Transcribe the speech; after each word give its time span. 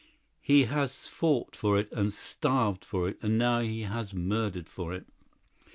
He 0.41 0.63
has 0.63 1.07
fought 1.07 1.55
for 1.55 1.77
it 1.77 1.91
and 1.91 2.11
starved 2.11 2.83
for 2.83 3.07
it, 3.07 3.19
and 3.21 3.37
now 3.37 3.59
he 3.59 3.81
has 3.81 4.15
murdered 4.15 4.67
for 4.67 4.95
it. 4.95 5.05